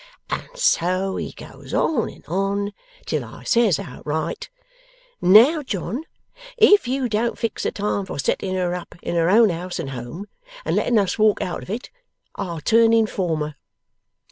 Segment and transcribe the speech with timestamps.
[0.31, 2.73] And so he goes on and on,
[3.05, 4.49] till I says outright,
[5.21, 6.05] "Now, John,
[6.57, 9.91] if you don't fix a time for setting her up in her own house and
[9.91, 10.25] home,
[10.65, 11.91] and letting us walk out of it,
[12.35, 13.57] I'll turn Informer."